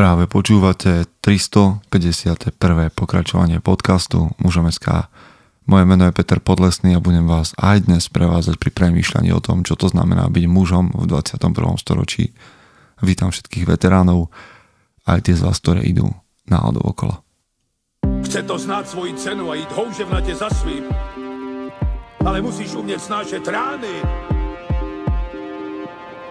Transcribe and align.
Práve 0.00 0.24
počúvate 0.24 1.04
351. 1.20 2.56
pokračovanie 2.88 3.60
podcastu 3.60 4.32
Mužom.sk. 4.40 5.12
Moje 5.68 5.84
meno 5.84 6.08
je 6.08 6.16
Peter 6.16 6.40
Podlesný 6.40 6.96
a 6.96 7.04
budem 7.04 7.28
vás 7.28 7.52
aj 7.60 7.84
dnes 7.84 8.08
prevázať 8.08 8.56
pri 8.56 8.72
premýšľaní 8.72 9.28
o 9.36 9.44
tom, 9.44 9.60
čo 9.60 9.76
to 9.76 9.92
znamená 9.92 10.24
byť 10.32 10.44
mužom 10.48 10.96
v 10.96 11.04
21. 11.04 11.52
storočí. 11.76 12.32
Vítam 13.04 13.28
všetkých 13.28 13.68
veteránov, 13.68 14.32
aj 15.04 15.20
tie 15.20 15.36
z 15.36 15.44
vás, 15.44 15.60
ktoré 15.60 15.84
idú 15.84 16.08
náhodou 16.48 16.96
okolo. 16.96 17.20
Chce 18.24 18.40
to 18.48 18.56
znáť 18.56 18.96
svoji 18.96 19.12
cenu 19.20 19.52
a 19.52 19.60
ísť 19.60 19.68
houževnate 19.76 20.32
za 20.32 20.48
svým. 20.48 20.88
Ale 22.24 22.40
musíš 22.40 22.72
umieť 22.72 23.04
snášať 23.04 23.44
rány. 23.52 24.00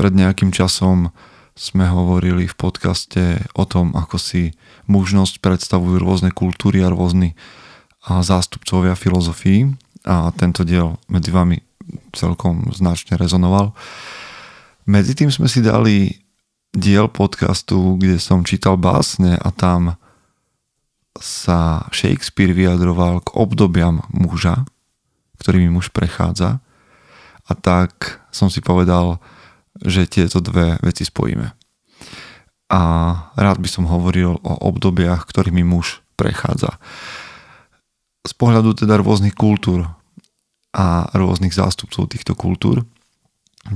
Pred 0.00 0.16
nejakým 0.16 0.48
časom 0.48 1.12
sme 1.52 1.84
hovorili 1.84 2.48
v 2.48 2.56
podcaste 2.56 3.36
o 3.52 3.68
tom, 3.68 3.92
ako 3.92 4.16
si 4.16 4.56
mužnosť 4.88 5.44
predstavujú 5.44 6.00
rôzne 6.00 6.32
kultúry 6.32 6.80
a 6.80 6.88
rôzni 6.88 7.36
zástupcovia 8.08 8.96
filozofii 8.96 9.68
a 10.08 10.32
tento 10.32 10.64
diel 10.64 10.96
medzi 11.12 11.28
vami 11.28 11.60
celkom 12.16 12.72
značne 12.72 13.20
rezonoval. 13.20 13.76
Medzi 14.88 15.12
tým 15.12 15.28
sme 15.28 15.52
si 15.52 15.60
dali 15.60 16.16
diel 16.72 17.12
podcastu, 17.12 18.00
kde 18.00 18.16
som 18.16 18.40
čítal 18.40 18.80
básne 18.80 19.36
a 19.36 19.52
tam 19.52 20.00
sa 21.20 21.84
Shakespeare 21.92 22.56
vyjadroval 22.56 23.20
k 23.20 23.36
obdobiam 23.36 24.00
muža, 24.08 24.64
ktorými 25.44 25.68
muž 25.68 25.92
prechádza 25.92 26.64
a 27.44 27.52
tak 27.52 28.24
som 28.32 28.48
si 28.48 28.64
povedal, 28.64 29.20
že 29.84 30.08
tieto 30.08 30.44
dve 30.44 30.76
veci 30.84 31.04
spojíme. 31.04 31.48
A 32.70 32.80
rád 33.34 33.58
by 33.58 33.68
som 33.68 33.90
hovoril 33.90 34.38
o 34.38 34.52
obdobiach, 34.70 35.26
ktorými 35.26 35.66
muž 35.66 36.04
prechádza. 36.14 36.78
Z 38.22 38.32
pohľadu 38.36 38.76
teda 38.76 39.00
rôznych 39.00 39.34
kultúr 39.34 39.88
a 40.70 41.10
rôznych 41.16 41.50
zástupcov 41.50 42.06
týchto 42.06 42.38
kultúr, 42.38 42.86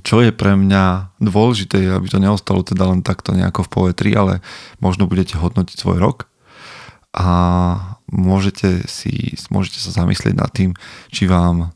čo 0.06 0.22
je 0.22 0.32
pre 0.32 0.55
mňa 0.56 1.16
dôležité, 1.20 1.91
aby 1.92 2.06
to 2.08 2.22
neostalo 2.22 2.64
teda 2.64 2.88
len 2.88 3.05
takto 3.05 3.34
nejako 3.36 3.66
v 3.66 3.72
poetri, 3.72 4.10
ale 4.16 4.41
možno 4.78 5.10
budete 5.10 5.36
hodnotiť 5.36 5.77
svoj 5.77 5.98
rok 6.00 6.30
a 7.14 7.28
môžete, 8.10 8.86
si, 8.91 9.38
môžete 9.50 9.78
sa 9.82 10.02
zamyslieť 10.02 10.34
nad 10.34 10.50
tým, 10.50 10.75
či 11.10 11.30
vám 11.30 11.75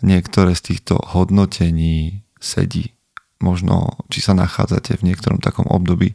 niektoré 0.00 0.56
z 0.56 0.74
týchto 0.74 0.98
hodnotení 0.98 2.24
sedí 2.40 2.96
možno, 3.40 3.96
či 4.12 4.20
sa 4.20 4.36
nachádzate 4.36 5.00
v 5.00 5.06
niektorom 5.10 5.40
takom 5.40 5.66
období. 5.66 6.12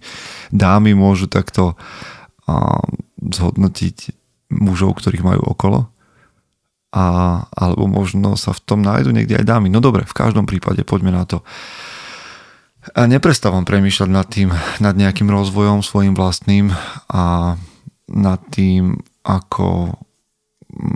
Dámy 0.54 0.94
môžu 0.94 1.26
takto 1.26 1.74
zhodnotiť 3.20 4.14
mužov, 4.54 5.02
ktorých 5.02 5.26
majú 5.26 5.42
okolo. 5.50 5.90
A, 6.96 7.06
alebo 7.52 7.92
možno 7.92 8.40
sa 8.40 8.56
v 8.56 8.64
tom 8.64 8.80
nájdu 8.80 9.12
niekde 9.12 9.36
aj 9.42 9.46
dámy. 9.50 9.68
No 9.68 9.84
dobre, 9.84 10.08
v 10.08 10.16
každom 10.16 10.48
prípade 10.48 10.86
poďme 10.88 11.12
na 11.12 11.28
to. 11.28 11.44
A 12.94 13.10
neprestávam 13.10 13.66
premýšľať 13.66 14.10
nad 14.14 14.28
tým, 14.30 14.54
nad 14.80 14.96
nejakým 14.96 15.28
rozvojom 15.28 15.82
svojim 15.82 16.14
vlastným 16.14 16.72
a 17.10 17.58
nad 18.06 18.40
tým, 18.54 19.02
ako 19.26 19.98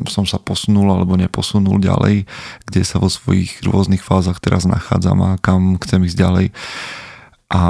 som 0.07 0.23
sa 0.27 0.37
posunul 0.39 0.87
alebo 0.89 1.15
neposunul 1.15 1.79
ďalej, 1.79 2.27
kde 2.67 2.81
sa 2.83 2.99
vo 2.99 3.07
svojich 3.07 3.63
rôznych 3.63 4.03
fázach 4.03 4.39
teraz 4.43 4.67
nachádzam 4.69 5.17
a 5.23 5.29
kam 5.39 5.79
chcem 5.81 6.03
ísť 6.05 6.17
ďalej. 6.17 6.47
A 7.49 7.61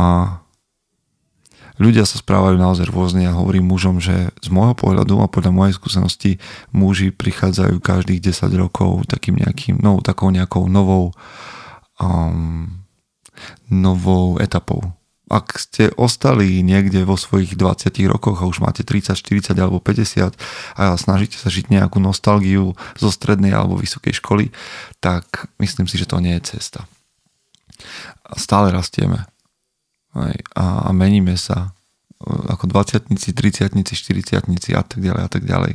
ľudia 1.80 2.03
sa 2.03 2.19
správajú 2.19 2.59
naozaj 2.59 2.92
rôzne. 2.92 3.24
Ja 3.25 3.34
hovorím 3.34 3.72
mužom, 3.72 4.03
že 4.03 4.36
z 4.44 4.50
môjho 4.52 4.75
pohľadu 4.75 5.24
a 5.24 5.31
podľa 5.31 5.56
mojej 5.56 5.74
skúsenosti 5.80 6.31
muži 6.75 7.16
prichádzajú 7.16 7.80
každých 7.80 8.36
10 8.36 8.52
rokov 8.59 9.08
takým 9.08 9.40
nejakým, 9.40 9.80
no, 9.80 10.03
takou 10.03 10.30
nejakou 10.30 10.68
novou 10.68 11.16
um, 11.98 12.68
novou 13.72 14.36
etapou 14.42 14.99
ak 15.30 15.62
ste 15.62 15.94
ostali 15.94 16.66
niekde 16.66 17.06
vo 17.06 17.14
svojich 17.14 17.54
20 17.54 17.94
rokoch 18.10 18.42
a 18.42 18.50
už 18.50 18.66
máte 18.66 18.82
30, 18.82 19.14
40 19.14 19.54
alebo 19.62 19.78
50 19.78 20.34
a 20.76 20.98
snažíte 20.98 21.38
sa 21.38 21.54
žiť 21.54 21.70
nejakú 21.70 22.02
nostalgiu 22.02 22.74
zo 22.98 23.10
strednej 23.14 23.54
alebo 23.54 23.78
vysokej 23.78 24.18
školy, 24.18 24.50
tak 24.98 25.48
myslím 25.62 25.86
si, 25.86 26.02
že 26.02 26.10
to 26.10 26.18
nie 26.18 26.34
je 26.42 26.58
cesta. 26.58 26.90
Stále 28.36 28.74
rastieme 28.74 29.30
a, 30.58 30.90
meníme 30.92 31.38
sa 31.38 31.72
ako 32.26 32.68
20 32.68 33.16
30 33.16 33.72
40 33.72 34.76
a 34.76 34.84
tak 34.84 35.00
ďalej 35.00 35.22
a 35.24 35.30
tak 35.30 35.44
ďalej. 35.46 35.74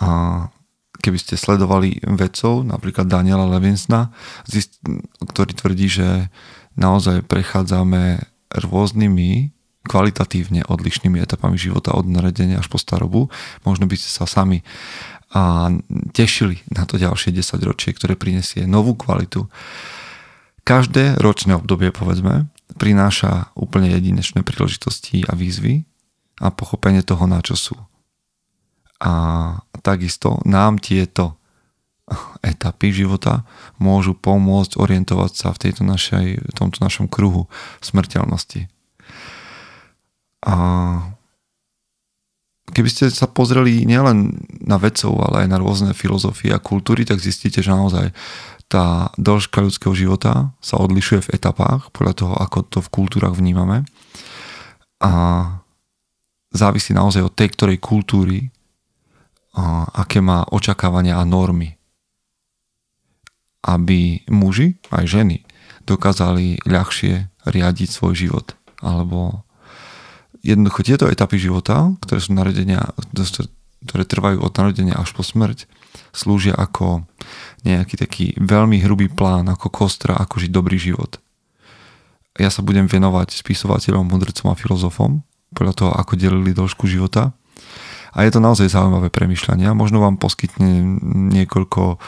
A 0.00 0.08
keby 1.04 1.18
ste 1.20 1.36
sledovali 1.36 2.00
vedcov, 2.00 2.64
napríklad 2.64 3.04
Daniela 3.04 3.44
Levinsna, 3.44 4.08
ktorý 5.20 5.52
tvrdí, 5.52 5.86
že 5.92 6.08
naozaj 6.80 7.28
prechádzame 7.28 8.33
rôznymi 8.52 9.54
kvalitatívne 9.84 10.64
odlišnými 10.64 11.20
etapami 11.20 11.60
života 11.60 11.92
od 11.92 12.08
narodenia 12.08 12.60
až 12.60 12.72
po 12.72 12.80
starobu. 12.80 13.28
Možno 13.68 13.84
by 13.84 13.96
ste 14.00 14.08
sa 14.08 14.24
sami 14.24 14.64
a 15.34 15.74
tešili 16.14 16.62
na 16.70 16.86
to 16.86 16.94
ďalšie 16.94 17.34
10 17.34 17.58
ročie, 17.66 17.90
ktoré 17.90 18.14
prinesie 18.14 18.70
novú 18.70 18.94
kvalitu. 18.94 19.50
Každé 20.62 21.18
ročné 21.20 21.58
obdobie, 21.58 21.90
povedzme, 21.90 22.48
prináša 22.78 23.50
úplne 23.58 23.90
jedinečné 23.92 24.46
príležitosti 24.46 25.26
a 25.26 25.34
výzvy 25.34 25.84
a 26.38 26.54
pochopenie 26.54 27.02
toho, 27.02 27.26
na 27.26 27.42
čo 27.42 27.58
sú. 27.58 27.76
A 29.02 29.12
takisto 29.82 30.38
nám 30.46 30.78
tieto 30.78 31.36
etapy 32.44 32.92
života 32.92 33.48
môžu 33.80 34.12
pomôcť 34.12 34.76
orientovať 34.76 35.32
sa 35.32 35.48
v, 35.56 35.60
tejto 35.68 35.82
našej, 35.88 36.26
v 36.44 36.52
tomto 36.52 36.84
našom 36.84 37.08
kruhu 37.08 37.48
smrteľnosti. 37.80 38.68
A 40.44 40.54
keby 42.76 42.88
ste 42.92 43.08
sa 43.08 43.24
pozreli 43.24 43.88
nielen 43.88 44.36
na 44.60 44.76
vedcov, 44.76 45.16
ale 45.16 45.44
aj 45.44 45.48
na 45.48 45.58
rôzne 45.60 45.96
filozofie 45.96 46.52
a 46.52 46.60
kultúry, 46.60 47.08
tak 47.08 47.24
zistíte, 47.24 47.64
že 47.64 47.72
naozaj 47.72 48.12
tá 48.68 49.08
dĺžka 49.16 49.64
ľudského 49.64 49.96
života 49.96 50.52
sa 50.60 50.76
odlišuje 50.80 51.28
v 51.28 51.32
etapách 51.40 51.88
podľa 51.96 52.14
toho, 52.16 52.34
ako 52.36 52.58
to 52.68 52.78
v 52.84 52.92
kultúrach 52.92 53.32
vnímame. 53.32 53.88
A 55.00 55.12
závisí 56.52 56.92
naozaj 56.92 57.24
od 57.24 57.32
tej 57.32 57.48
ktorej 57.56 57.80
kultúry, 57.80 58.52
a 59.54 59.86
aké 60.02 60.18
má 60.18 60.42
očakávania 60.50 61.22
a 61.22 61.22
normy 61.22 61.78
aby 63.64 64.22
muži 64.28 64.76
aj 64.92 65.04
ženy 65.08 65.36
dokázali 65.88 66.60
ľahšie 66.68 67.28
riadiť 67.48 67.88
svoj 67.88 68.14
život. 68.16 68.56
Alebo 68.84 69.44
jednoducho 70.44 70.84
tieto 70.84 71.08
etapy 71.08 71.40
života, 71.40 71.92
ktoré 72.04 72.20
sú 72.20 72.36
narodenia, 72.36 72.92
ktoré 73.84 74.04
trvajú 74.04 74.44
od 74.44 74.52
narodenia 74.56 74.96
až 74.96 75.16
po 75.16 75.24
smrť, 75.24 75.68
slúžia 76.12 76.52
ako 76.56 77.04
nejaký 77.64 77.96
taký 77.96 78.26
veľmi 78.36 78.80
hrubý 78.84 79.08
plán, 79.08 79.48
ako 79.48 79.72
kostra, 79.72 80.16
ako 80.16 80.44
žiť 80.44 80.50
dobrý 80.52 80.76
život. 80.76 81.20
Ja 82.36 82.50
sa 82.50 82.60
budem 82.66 82.90
venovať 82.90 83.32
spisovateľom, 83.40 84.04
mudrcom 84.04 84.52
a 84.52 84.58
filozofom, 84.58 85.22
podľa 85.54 85.74
toho, 85.74 85.90
ako 85.94 86.18
delili 86.18 86.50
dĺžku 86.50 86.90
života. 86.90 87.30
A 88.14 88.26
je 88.26 88.30
to 88.34 88.42
naozaj 88.42 88.70
zaujímavé 88.70 89.10
premyšľania. 89.10 89.74
Možno 89.74 90.02
vám 90.02 90.18
poskytne 90.18 90.82
niekoľko 91.34 91.98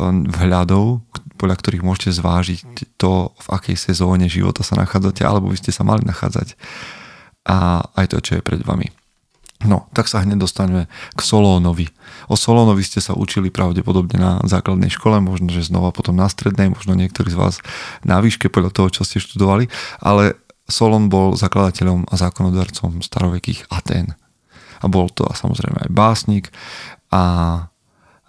vhľadov, 0.00 1.04
podľa 1.36 1.56
ktorých 1.58 1.82
môžete 1.84 2.10
zvážiť 2.16 2.96
to, 2.96 3.34
v 3.34 3.48
akej 3.50 3.76
sezóne 3.76 4.30
života 4.30 4.62
sa 4.62 4.78
nachádzate, 4.78 5.26
alebo 5.26 5.50
by 5.50 5.58
ste 5.58 5.74
sa 5.74 5.82
mali 5.82 6.06
nachádzať 6.06 6.54
a 7.42 7.82
aj 7.98 8.06
to, 8.14 8.18
čo 8.22 8.32
je 8.38 8.46
pred 8.46 8.62
vami. 8.62 8.90
No, 9.62 9.86
tak 9.94 10.10
sa 10.10 10.26
hneď 10.26 10.42
dostaneme 10.42 10.90
k 11.14 11.20
Solónovi. 11.22 11.86
O 12.26 12.34
Solónovi 12.34 12.82
ste 12.82 12.98
sa 12.98 13.14
učili 13.14 13.46
pravdepodobne 13.46 14.18
na 14.18 14.32
základnej 14.42 14.90
škole, 14.90 15.22
možno, 15.22 15.54
že 15.54 15.70
znova 15.70 15.94
potom 15.94 16.18
na 16.18 16.26
strednej, 16.26 16.74
možno 16.74 16.98
niektorí 16.98 17.30
z 17.30 17.38
vás 17.38 17.54
na 18.02 18.18
výške 18.18 18.50
podľa 18.50 18.74
toho, 18.74 18.88
čo 18.90 19.02
ste 19.06 19.22
študovali, 19.22 19.70
ale 20.02 20.34
Solon 20.66 21.06
bol 21.06 21.38
zakladateľom 21.38 22.10
a 22.10 22.14
zákonodarcom 22.18 23.02
starovekých 23.06 23.70
Atén. 23.70 24.18
A 24.82 24.90
bol 24.90 25.06
to 25.14 25.22
a 25.30 25.34
samozrejme 25.34 25.86
aj 25.86 25.90
básnik 25.94 26.50
a 27.14 27.22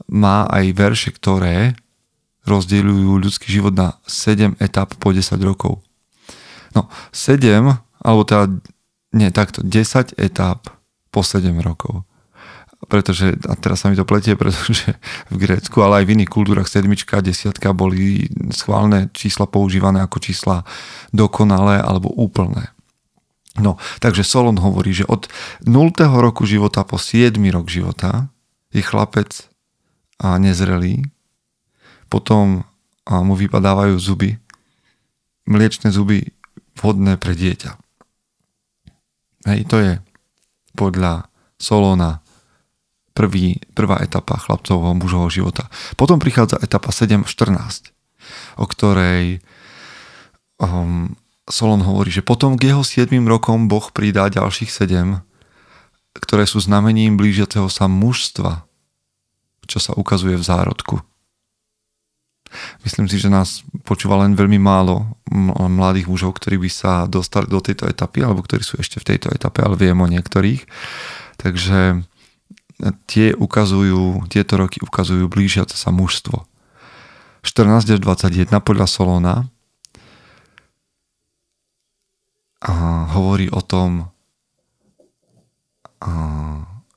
má 0.07 0.47
aj 0.49 0.65
verše, 0.75 1.09
ktoré 1.13 1.75
rozdeľujú 2.43 3.11
ľudský 3.23 3.47
život 3.49 3.71
na 3.71 3.95
7 4.03 4.59
etap 4.59 4.95
po 4.99 5.15
10 5.15 5.39
rokov. 5.43 5.79
No, 6.75 6.91
7, 7.15 7.39
alebo 8.03 8.21
teda, 8.27 8.51
nie, 9.15 9.31
takto, 9.31 9.63
10 9.63 10.19
etap 10.19 10.67
po 11.13 11.21
7 11.23 11.53
rokov 11.63 12.03
pretože, 12.87 13.35
a 13.47 13.55
teraz 13.55 13.83
sa 13.83 13.87
mi 13.89 13.95
to 13.95 14.07
pletie, 14.07 14.35
pretože 14.39 14.95
v 15.31 15.35
Grécku, 15.39 15.79
ale 15.79 16.03
aj 16.03 16.05
v 16.07 16.13
iných 16.19 16.31
kultúrach 16.31 16.67
sedmička 16.67 17.23
desiatka 17.23 17.71
boli 17.71 18.27
schválne 18.51 19.09
čísla 19.15 19.47
používané 19.47 20.03
ako 20.03 20.17
čísla 20.19 20.67
dokonalé 21.15 21.79
alebo 21.79 22.11
úplné. 22.13 22.71
No, 23.53 23.77
takže 24.01 24.25
Solon 24.25 24.57
hovorí, 24.57 24.97
že 24.97 25.05
od 25.05 25.29
0. 25.61 25.93
roku 26.17 26.41
života 26.41 26.81
po 26.81 26.97
7. 26.97 27.37
rok 27.53 27.69
života 27.69 28.33
je 28.73 28.81
chlapec 28.81 29.29
a 30.21 30.37
nezrelý, 30.37 31.05
potom 32.07 32.65
mu 33.09 33.33
vypadávajú 33.35 33.95
zuby, 33.99 34.37
mliečne 35.49 35.91
zuby 35.91 36.31
vhodné 36.77 37.19
pre 37.19 37.35
dieťa. 37.35 37.71
Hej, 39.49 39.59
to 39.67 39.75
je 39.81 39.93
podľa 40.73 41.27
Solona 41.59 42.23
prvý, 43.13 43.61
prvá 43.77 44.01
etapa 44.01 44.39
chlapcovho 44.39 44.95
mužovho 44.97 45.29
života. 45.29 45.69
Potom 45.99 46.17
prichádza 46.17 46.57
etapa 46.63 46.89
7-14, 46.89 47.93
o 48.57 48.65
ktorej 48.65 49.43
um, 50.57 51.13
Solon 51.45 51.83
hovorí, 51.83 52.09
že 52.09 52.25
potom 52.25 52.55
k 52.55 52.73
jeho 52.73 52.81
7 52.81 53.11
rokom 53.27 53.67
Boh 53.67 53.91
pridá 53.91 54.31
ďalších 54.31 54.71
7, 54.71 55.21
ktoré 56.17 56.47
sú 56.47 56.63
znamením 56.63 57.19
blížiaceho 57.19 57.67
sa 57.67 57.91
mužstva, 57.91 58.65
čo 59.65 59.79
sa 59.79 59.95
ukazuje 59.95 60.35
v 60.37 60.45
zárodku. 60.45 60.95
Myslím 62.85 63.09
si, 63.09 63.17
že 63.17 63.33
nás 63.33 63.65
počúva 63.81 64.21
len 64.21 64.37
veľmi 64.37 64.61
málo 64.61 65.17
mladých 65.57 66.05
mužov, 66.05 66.37
ktorí 66.37 66.61
by 66.61 66.69
sa 66.69 67.09
dostali 67.09 67.49
do 67.49 67.57
tejto 67.57 67.89
etapy, 67.89 68.21
alebo 68.21 68.45
ktorí 68.45 68.61
sú 68.61 68.77
ešte 68.77 69.01
v 69.01 69.15
tejto 69.15 69.33
etape, 69.33 69.65
ale 69.65 69.73
viem 69.73 69.97
o 69.97 70.05
niektorých. 70.05 70.61
Takže 71.41 72.05
tie 73.09 73.33
ukazujú, 73.33 74.29
tieto 74.29 74.53
roky 74.61 74.77
ukazujú 74.85 75.25
blížiace 75.29 75.73
sa 75.73 75.89
mužstvo. 75.89 76.45
14 77.43 77.97
až 77.97 77.99
21 77.99 78.61
podľa 78.63 78.87
Solona 78.87 79.35
a 82.63 82.73
hovorí 83.11 83.51
o 83.51 83.59
tom, 83.59 84.07
a, 85.99 86.11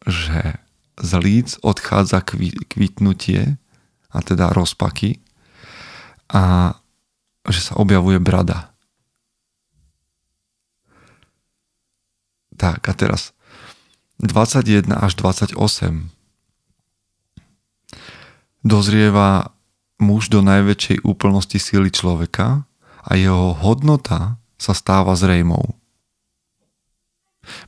že 0.06 0.65
z 0.96 1.10
líc 1.20 1.48
odchádza 1.60 2.24
kvitnutie, 2.68 3.60
a 4.10 4.18
teda 4.24 4.48
rozpaky, 4.56 5.20
a 6.32 6.74
že 7.46 7.60
sa 7.60 7.78
objavuje 7.78 8.18
brada. 8.18 8.72
Tak 12.56 12.88
a 12.88 12.92
teraz 12.96 13.36
21 14.24 14.88
až 14.96 15.12
28 15.20 15.52
dozrieva 18.64 19.52
muž 20.00 20.32
do 20.32 20.40
najväčšej 20.40 21.04
úplnosti 21.04 21.60
síly 21.60 21.92
človeka 21.92 22.64
a 23.04 23.10
jeho 23.14 23.52
hodnota 23.54 24.40
sa 24.56 24.72
stáva 24.72 25.14
zrejmou. 25.14 25.76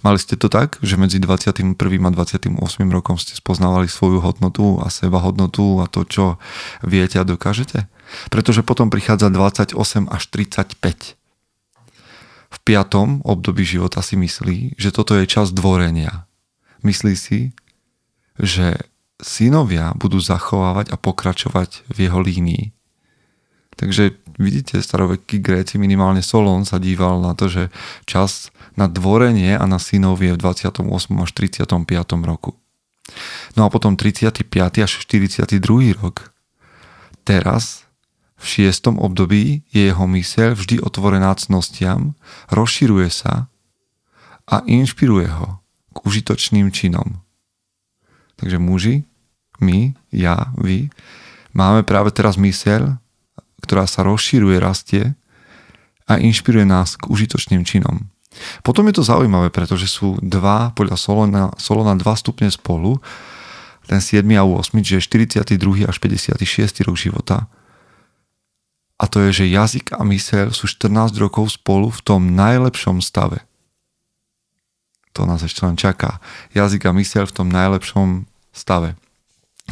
Mali 0.07 0.19
ste 0.19 0.39
to 0.39 0.47
tak, 0.47 0.79
že 0.81 0.97
medzi 0.97 1.19
21. 1.19 1.75
a 1.75 2.11
28. 2.15 2.55
rokom 2.89 3.17
ste 3.19 3.35
spoznávali 3.35 3.91
svoju 3.91 4.23
hodnotu 4.23 4.79
a 4.83 4.89
seba 4.89 5.19
hodnotu 5.23 5.83
a 5.83 5.91
to, 5.91 6.07
čo 6.07 6.25
viete 6.87 7.19
a 7.19 7.25
dokážete? 7.27 7.91
Pretože 8.33 8.65
potom 8.65 8.89
prichádza 8.89 9.29
28 9.29 9.75
až 10.09 10.23
35. 10.31 11.19
V 12.49 12.59
piatom 12.65 13.21
období 13.29 13.61
života 13.67 14.01
si 14.01 14.17
myslí, 14.17 14.81
že 14.81 14.89
toto 14.89 15.13
je 15.13 15.29
čas 15.29 15.53
dvorenia, 15.53 16.29
Myslí 16.83 17.19
si, 17.19 17.51
že 18.39 18.79
synovia 19.19 19.91
budú 19.99 20.23
zachovávať 20.23 20.95
a 20.95 20.97
pokračovať 20.97 21.91
v 21.91 22.07
jeho 22.07 22.23
línii. 22.23 22.71
Takže 23.79 24.19
vidíte, 24.43 24.83
starovekí 24.83 25.39
Gréci, 25.39 25.79
minimálne 25.79 26.19
Solon 26.19 26.67
sa 26.67 26.83
díval 26.83 27.23
na 27.23 27.39
to, 27.39 27.47
že 27.47 27.71
čas 28.11 28.51
na 28.75 28.91
dvorenie 28.91 29.55
a 29.55 29.65
na 29.71 29.79
synov 29.79 30.19
je 30.19 30.35
v 30.35 30.39
28. 30.39 30.83
až 31.23 31.31
35. 31.31 31.71
roku. 32.27 32.59
No 33.55 33.65
a 33.65 33.69
potom 33.71 33.95
35. 33.95 34.51
až 34.83 34.93
42. 35.07 35.63
rok. 35.95 36.35
Teraz, 37.23 37.87
v 38.35 38.67
6. 38.67 38.99
období, 38.99 39.63
je 39.71 39.95
jeho 39.95 40.07
myseľ 40.11 40.59
vždy 40.59 40.83
otvorená 40.83 41.31
cnostiam, 41.39 42.19
rozširuje 42.51 43.09
sa 43.15 43.47
a 44.51 44.63
inšpiruje 44.67 45.31
ho 45.31 45.63
užitočným 46.03 46.75
činom. 46.75 47.23
Takže 48.39 48.59
muži, 48.59 49.07
my, 49.59 49.95
ja, 50.15 50.55
vy, 50.55 50.91
máme 51.55 51.83
práve 51.83 52.15
teraz 52.15 52.39
myseľ, 52.39 52.99
ktorá 53.69 53.85
sa 53.85 54.01
rozširuje, 54.09 54.57
rastie 54.57 55.13
a 56.09 56.17
inšpiruje 56.17 56.65
nás 56.65 56.97
k 56.97 57.13
užitočným 57.13 57.69
činom. 57.69 58.09
Potom 58.65 58.89
je 58.89 58.97
to 58.97 59.05
zaujímavé, 59.05 59.53
pretože 59.53 59.93
sú 59.93 60.17
dva, 60.25 60.73
podľa 60.73 60.97
Solona, 60.97 61.43
Solona 61.61 61.93
dva 62.01 62.17
stupne 62.17 62.49
spolu, 62.49 62.97
ten 63.85 64.01
7 64.01 64.25
a 64.37 64.45
8, 64.49 64.73
čiže 64.81 65.05
42. 65.05 65.85
až 65.85 65.97
56. 66.01 66.41
rok 66.89 66.97
života. 66.97 67.53
A 68.97 69.05
to 69.05 69.21
je, 69.29 69.45
že 69.45 69.53
jazyk 69.53 69.93
a 69.93 70.01
myseľ 70.01 70.57
sú 70.57 70.65
14 70.65 71.13
rokov 71.21 71.61
spolu 71.61 71.93
v 71.93 72.01
tom 72.01 72.33
najlepšom 72.33 73.05
stave 73.05 73.45
to 75.19 75.27
nás 75.27 75.43
ešte 75.43 75.67
len 75.67 75.75
čaká. 75.75 76.23
Jazyk 76.55 76.87
a 76.87 76.95
myseľ 76.95 77.27
v 77.27 77.35
tom 77.35 77.51
najlepšom 77.51 78.31
stave. 78.55 78.95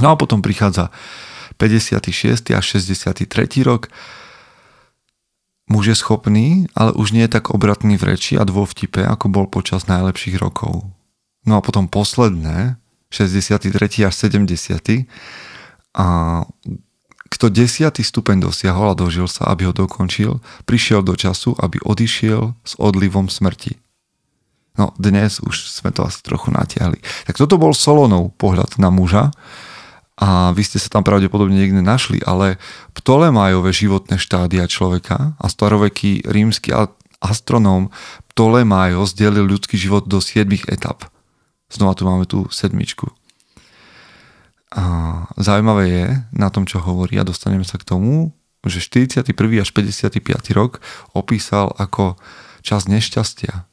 No 0.02 0.10
a 0.10 0.18
potom 0.18 0.42
prichádza 0.42 0.90
56. 1.56 2.52
a 2.52 2.60
63. 2.60 3.26
rok. 3.64 3.88
Muž 5.66 5.90
je 5.90 5.96
schopný, 5.98 6.70
ale 6.78 6.94
už 6.94 7.10
nie 7.10 7.26
je 7.26 7.34
tak 7.34 7.50
obratný 7.50 7.98
v 7.98 8.14
reči 8.14 8.38
a 8.38 8.46
dvo 8.46 8.62
vtipe, 8.62 9.02
ako 9.02 9.26
bol 9.26 9.46
počas 9.50 9.90
najlepších 9.90 10.38
rokov. 10.38 10.86
No 11.42 11.58
a 11.58 11.64
potom 11.64 11.90
posledné, 11.90 12.78
63. 13.10 14.06
až 14.06 14.14
70. 14.14 15.10
A 15.96 16.06
kto 17.26 17.50
desiatý 17.50 18.06
stupeň 18.06 18.46
dosiahol 18.46 18.94
a 18.94 18.98
dožil 18.98 19.26
sa, 19.26 19.50
aby 19.50 19.66
ho 19.66 19.74
dokončil, 19.74 20.38
prišiel 20.64 21.02
do 21.02 21.18
času, 21.18 21.58
aby 21.58 21.82
odišiel 21.82 22.54
s 22.62 22.72
odlivom 22.78 23.26
smrti. 23.26 23.76
No 24.76 24.92
dnes 25.00 25.40
už 25.40 25.72
sme 25.72 25.90
to 25.90 26.04
asi 26.04 26.20
trochu 26.20 26.52
natiahli. 26.52 27.00
Tak 27.26 27.40
toto 27.40 27.56
bol 27.56 27.72
Solonov 27.72 28.36
pohľad 28.36 28.76
na 28.76 28.92
muža 28.92 29.32
a 30.16 30.56
vy 30.56 30.62
ste 30.64 30.80
sa 30.80 30.88
tam 30.88 31.04
pravdepodobne 31.04 31.52
niekde 31.52 31.84
našli, 31.84 32.24
ale 32.24 32.56
Ptolemajové 32.96 33.68
životné 33.68 34.16
štádia 34.16 34.64
človeka 34.64 35.36
a 35.36 35.46
staroveký 35.46 36.24
rímsky 36.24 36.72
astronóm 37.20 37.92
Ptolemajo 38.32 39.04
zdelil 39.04 39.44
ľudský 39.44 39.76
život 39.76 40.08
do 40.08 40.20
7 40.20 40.48
etap. 40.72 41.04
Znova 41.68 41.92
tu 41.92 42.08
máme 42.08 42.24
tú 42.24 42.48
sedmičku. 42.48 43.12
A 44.76 44.84
zaujímavé 45.36 45.84
je 45.88 46.04
na 46.32 46.48
tom, 46.48 46.64
čo 46.64 46.80
hovorí 46.80 47.16
a 47.20 47.24
dostaneme 47.24 47.64
sa 47.64 47.76
k 47.76 47.84
tomu, 47.84 48.32
že 48.66 48.82
41. 48.82 49.30
až 49.62 49.70
55. 49.70 50.20
rok 50.56 50.80
opísal 51.14 51.70
ako 51.78 52.18
čas 52.66 52.90
nešťastia, 52.90 53.68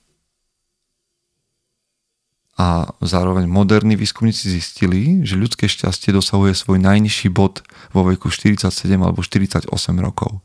a 2.63 2.88
zároveň 3.03 3.43
moderní 3.43 4.00
výskumníci 4.00 4.48
zistili, 4.48 5.20
že 5.27 5.36
ľudské 5.36 5.67
šťastie 5.67 6.15
dosahuje 6.15 6.55
svoj 6.55 6.79
najnižší 6.79 7.27
bod 7.27 7.60
vo 7.91 8.08
veku 8.08 8.32
47 8.32 8.72
alebo 9.03 9.20
48 9.20 9.67
rokov. 10.00 10.39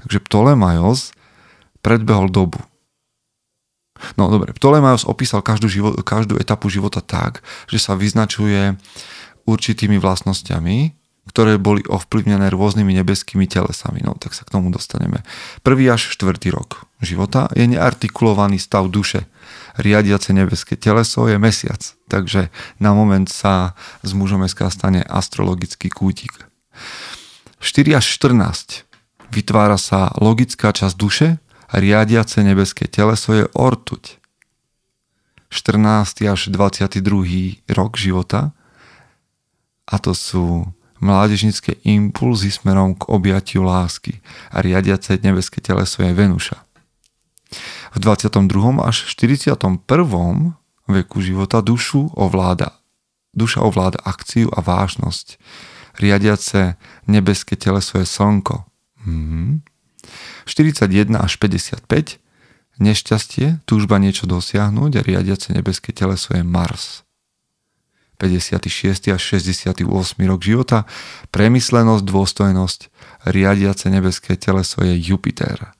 Takže 0.00 0.24
Ptolemaios 0.24 1.12
predbehol 1.84 2.32
dobu. 2.32 2.64
No 4.16 4.32
dobre, 4.32 4.56
Ptolemaios 4.56 5.04
opísal 5.04 5.44
každú, 5.44 5.68
život, 5.68 6.00
každú 6.00 6.40
etapu 6.40 6.72
života 6.72 7.04
tak, 7.04 7.44
že 7.68 7.76
sa 7.76 8.00
vyznačuje 8.00 8.72
určitými 9.44 10.00
vlastnosťami, 10.00 10.96
ktoré 11.28 11.60
boli 11.60 11.84
ovplyvnené 11.84 12.48
rôznymi 12.48 12.96
nebeskými 13.04 13.44
telesami. 13.44 14.00
No 14.00 14.16
tak 14.16 14.32
sa 14.32 14.48
k 14.48 14.56
tomu 14.56 14.72
dostaneme. 14.72 15.20
Prvý 15.60 15.92
až 15.92 16.16
štvrtý 16.16 16.48
rok 16.48 16.88
života 17.04 17.52
je 17.52 17.68
neartikulovaný 17.68 18.56
stav 18.56 18.88
duše, 18.88 19.28
riadiace 19.78 20.34
nebeské 20.34 20.76
teleso 20.76 21.30
je 21.30 21.38
mesiac. 21.38 21.80
Takže 22.10 22.50
na 22.82 22.92
moment 22.92 23.30
sa 23.30 23.78
z 24.02 24.12
mužom 24.12 24.44
stane 24.50 25.00
astrologický 25.06 25.88
kútik. 25.88 26.34
4 27.62 27.98
až 27.98 28.04
14 28.18 28.86
vytvára 29.34 29.78
sa 29.78 30.14
logická 30.18 30.70
časť 30.74 30.94
duše 30.94 31.28
riadiace 31.72 32.40
nebeské 32.40 32.88
teleso 32.88 33.32
je 33.34 33.44
ortuť. 33.52 34.18
14. 35.48 36.28
až 36.28 36.40
22. 36.52 37.64
rok 37.72 37.96
života 37.96 38.52
a 39.88 39.96
to 39.96 40.12
sú 40.12 40.68
mládežnické 41.00 41.80
impulzy 41.88 42.52
smerom 42.52 42.92
k 42.92 43.08
objatiu 43.08 43.64
lásky 43.64 44.20
a 44.52 44.60
riadiace 44.60 45.16
nebeské 45.22 45.64
teleso 45.64 46.04
je 46.04 46.12
Venuša. 46.12 46.67
V 47.94 47.98
22. 47.98 48.84
až 48.84 48.96
41. 49.08 49.80
veku 50.88 51.18
života 51.20 51.60
dušu 51.60 52.12
ovláda. 52.16 52.76
Duša 53.32 53.60
ovláda 53.64 54.00
akciu 54.02 54.48
a 54.52 54.60
vážnosť. 54.64 55.40
Riadiace 55.98 56.76
nebeské 57.06 57.56
teleso 57.56 57.98
je 57.98 58.06
Slnko. 58.06 58.64
Mhm. 59.04 59.62
41 60.48 61.20
až 61.20 61.36
55 61.36 62.18
nešťastie, 62.78 63.66
túžba 63.66 63.98
niečo 63.98 64.24
dosiahnuť 64.30 64.90
a 64.98 65.04
riadiace 65.04 65.52
nebeské 65.52 65.90
teleso 65.90 66.34
je 66.34 66.46
Mars. 66.46 67.02
56. 68.18 69.14
až 69.14 69.22
68. 69.22 69.86
rok 70.26 70.40
života, 70.42 70.90
premyslenosť, 71.30 72.02
dôstojnosť, 72.02 72.80
riadiace 73.30 73.86
nebeské 73.94 74.34
teleso 74.34 74.82
je 74.82 74.98
Jupiter. 74.98 75.70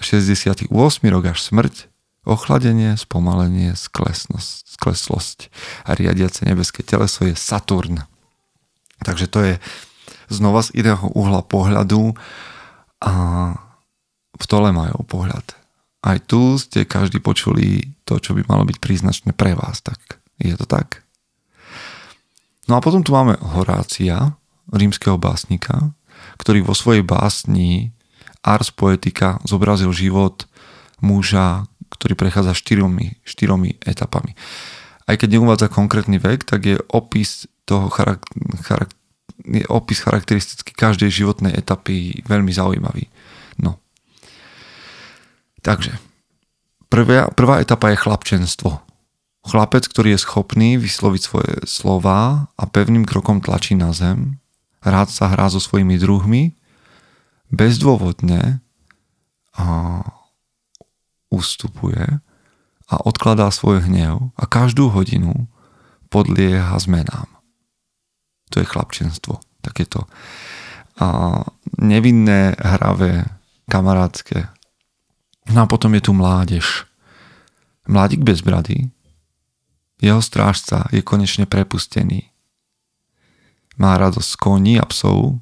68. 0.00 0.68
rok 1.08 1.24
až 1.32 1.38
smrť, 1.40 1.88
ochladenie, 2.26 2.98
spomalenie, 2.98 3.72
sklesnosť, 3.78 4.76
skleslosť 4.76 5.38
a 5.86 5.94
riadiace 5.96 6.44
nebeské 6.44 6.82
teleso 6.82 7.24
je 7.24 7.38
Saturn. 7.38 8.04
Takže 9.00 9.26
to 9.30 9.38
je 9.40 9.54
znova 10.28 10.60
z 10.66 10.82
iného 10.82 11.06
uhla 11.14 11.40
pohľadu 11.46 12.12
a 13.00 13.12
majú 14.74 14.98
pohľad. 15.06 15.56
Aj 16.04 16.18
tu 16.22 16.60
ste 16.60 16.84
každý 16.84 17.18
počuli 17.18 17.96
to, 18.04 18.20
čo 18.20 18.36
by 18.36 18.44
malo 18.46 18.68
byť 18.68 18.78
príznačné 18.78 19.30
pre 19.32 19.56
vás, 19.56 19.80
tak 19.80 19.98
je 20.38 20.52
to 20.54 20.68
tak? 20.68 21.02
No 22.68 22.76
a 22.76 22.84
potom 22.84 23.02
tu 23.02 23.14
máme 23.14 23.38
Horácia, 23.38 24.34
rímskeho 24.70 25.16
básnika, 25.16 25.94
ktorý 26.36 26.66
vo 26.66 26.74
svojej 26.74 27.06
básni 27.06 27.95
Ars 28.44 28.72
Poetica 28.72 29.38
zobrazil 29.44 29.92
život 29.92 30.48
muža, 31.00 31.68
ktorý 31.92 32.18
prechádza 32.18 32.56
štyromi, 32.56 33.20
štyromi 33.22 33.78
etapami. 33.84 34.34
Aj 35.06 35.14
keď 35.14 35.38
neuvádza 35.38 35.70
konkrétny 35.70 36.18
vek, 36.18 36.42
tak 36.42 36.66
je 36.66 36.76
opis 36.90 37.46
toho 37.62 37.86
charak- 37.90 38.26
charak- 38.66 38.94
je 39.46 39.62
opis 39.70 40.02
charakteristický 40.02 40.74
každej 40.74 41.12
životnej 41.12 41.54
etapy 41.54 42.24
veľmi 42.26 42.50
zaujímavý. 42.50 43.06
No. 43.60 43.78
Takže, 45.62 45.94
prvá, 46.90 47.30
prvá 47.30 47.62
etapa 47.62 47.94
je 47.94 48.02
chlapčenstvo. 48.02 48.82
Chlapec, 49.46 49.86
ktorý 49.86 50.18
je 50.18 50.24
schopný 50.26 50.74
vysloviť 50.74 51.22
svoje 51.22 51.52
slova 51.70 52.50
a 52.58 52.64
pevným 52.66 53.06
krokom 53.06 53.38
tlačí 53.38 53.78
na 53.78 53.94
zem, 53.94 54.42
rád 54.82 55.06
sa 55.06 55.30
hrá 55.30 55.46
so 55.46 55.62
svojimi 55.62 55.98
druhmi, 56.02 56.50
bezdôvodne 57.50 58.60
a 59.56 59.66
ustupuje 61.30 62.04
a 62.86 62.94
odkladá 63.02 63.50
svoj 63.50 63.86
hnev 63.86 64.30
a 64.38 64.44
každú 64.46 64.90
hodinu 64.94 65.50
podlieha 66.08 66.78
zmenám. 66.78 67.26
To 68.54 68.62
je 68.62 68.66
chlapčenstvo, 68.66 69.42
takéto 69.60 70.06
a 70.96 71.44
nevinné, 71.76 72.56
hravé, 72.56 73.28
kamarátske. 73.68 74.48
No 75.52 75.62
a 75.62 75.66
potom 75.68 75.92
je 75.92 76.08
tu 76.08 76.16
mládež. 76.16 76.88
Mladík 77.84 78.24
bez 78.24 78.40
brady, 78.40 78.90
jeho 80.02 80.20
strážca 80.24 80.88
je 80.90 81.04
konečne 81.04 81.46
prepustený. 81.46 82.32
Má 83.76 83.96
radosť 84.00 84.32
koní 84.40 84.80
a 84.80 84.84
psov 84.88 85.38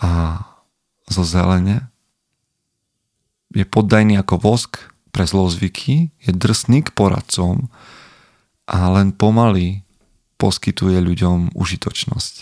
a 0.00 0.40
zo 1.10 1.22
zelene. 1.22 1.88
Je 3.54 3.64
poddajný 3.64 4.18
ako 4.20 4.42
vosk 4.42 4.82
pre 5.14 5.24
zlozvyky, 5.24 6.12
je 6.20 6.30
drsný 6.34 6.84
k 6.84 6.92
poradcom 6.92 7.70
a 8.66 8.78
len 8.92 9.14
pomaly 9.14 9.86
poskytuje 10.36 11.00
ľuďom 11.00 11.56
užitočnosť. 11.56 12.34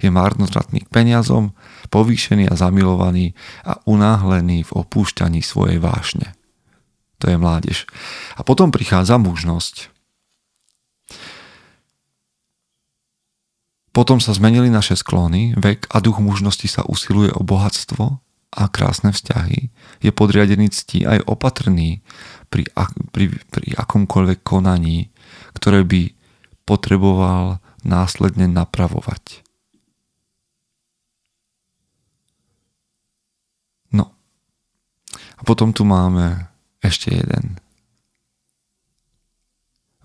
Je 0.00 0.08
marnotratný 0.08 0.84
k 0.84 0.92
peniazom, 0.92 1.52
povýšený 1.92 2.48
a 2.48 2.54
zamilovaný 2.56 3.36
a 3.64 3.80
unáhlený 3.84 4.64
v 4.64 4.72
opúšťaní 4.72 5.44
svojej 5.44 5.76
vášne. 5.80 6.32
To 7.20 7.28
je 7.28 7.36
mládež. 7.36 7.84
A 8.36 8.40
potom 8.40 8.72
prichádza 8.72 9.20
mužnosť. 9.20 9.92
Potom 13.90 14.22
sa 14.22 14.30
zmenili 14.30 14.70
naše 14.70 14.94
sklony, 14.94 15.58
vek 15.58 15.90
a 15.90 15.98
duch 15.98 16.22
mužnosti 16.22 16.66
sa 16.70 16.86
usiluje 16.86 17.34
o 17.34 17.42
bohatstvo 17.42 18.22
a 18.50 18.62
krásne 18.70 19.10
vzťahy, 19.10 19.70
je 20.02 20.10
podriadený 20.14 20.70
cti 20.70 21.06
aj 21.06 21.26
opatrný 21.26 22.02
pri, 22.50 22.70
pri, 23.10 23.34
pri 23.50 23.66
akomkoľvek 23.78 24.46
konaní, 24.46 25.10
ktoré 25.58 25.82
by 25.82 26.14
potreboval 26.66 27.58
následne 27.82 28.46
napravovať. 28.46 29.42
No. 33.90 34.14
A 35.34 35.42
potom 35.42 35.74
tu 35.74 35.82
máme 35.82 36.46
ešte 36.78 37.10
jeden. 37.10 37.58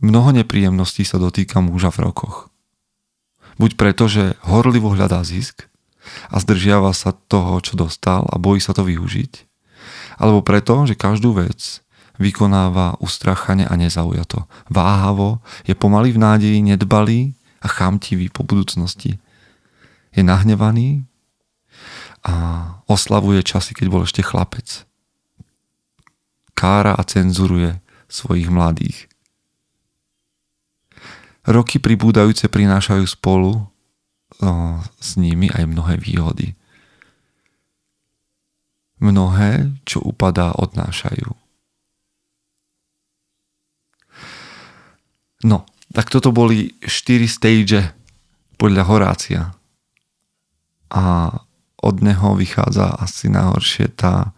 Mnoho 0.01 0.33
nepríjemností 0.33 1.05
sa 1.05 1.21
dotýka 1.21 1.61
muža 1.61 1.93
v 1.93 2.09
rokoch. 2.09 2.54
Buď 3.55 3.71
preto, 3.79 4.11
že 4.11 4.35
horlivo 4.43 4.91
hľadá 4.91 5.23
zisk 5.23 5.71
a 6.29 6.37
zdržiava 6.37 6.91
sa 6.91 7.15
toho, 7.15 7.57
čo 7.63 7.79
dostal 7.79 8.27
a 8.27 8.35
bojí 8.35 8.59
sa 8.59 8.75
to 8.75 8.83
využiť, 8.83 9.31
alebo 10.19 10.43
preto, 10.43 10.83
že 10.83 10.99
každú 10.99 11.35
vec 11.35 11.81
vykonáva 12.19 12.99
ustrachane 13.03 13.67
a 13.67 13.73
nezaujato. 13.75 14.47
Váhavo, 14.71 15.43
je 15.67 15.75
pomaly 15.75 16.15
v 16.15 16.21
nádeji, 16.21 16.59
nedbalý 16.63 17.35
a 17.59 17.67
chamtivý 17.67 18.31
po 18.31 18.47
budúcnosti. 18.47 19.19
Je 20.15 20.23
nahnevaný 20.23 21.03
a 22.23 22.33
oslavuje 22.87 23.43
časy, 23.43 23.75
keď 23.75 23.87
bol 23.91 24.01
ešte 24.07 24.23
chlapec. 24.23 24.87
Kára 26.55 26.95
a 26.95 27.03
cenzuruje 27.03 27.83
svojich 28.07 28.47
mladých. 28.47 29.11
Roky 31.45 31.77
pribúdajúce 31.77 32.49
prinášajú 32.49 33.05
spolu 33.05 33.69
no, 34.41 34.81
s 34.97 35.13
nimi 35.13 35.53
aj 35.53 35.69
mnohé 35.69 36.01
výhody. 36.01 36.57
Mnohé, 38.97 39.69
čo 39.85 40.01
upadá, 40.01 40.57
odnášajú. 40.57 41.37
No, 45.45 45.69
tak 45.93 46.09
toto 46.09 46.33
boli 46.33 46.73
4 46.81 47.29
stage 47.29 47.93
podľa 48.57 48.83
Horácia. 48.89 49.41
A 50.89 51.29
od 51.77 51.95
neho 52.01 52.33
vychádza 52.33 52.97
asi 52.97 53.29
najhoršie 53.29 53.93
tá 53.93 54.33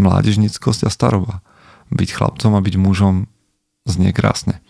mládežnickosť 0.00 0.88
a 0.88 0.90
staroba. 0.90 1.44
Byť 1.92 2.08
chlapcom 2.16 2.56
a 2.56 2.64
byť 2.64 2.74
mužom 2.80 3.28
znie 3.84 4.16
krásne. 4.16 4.64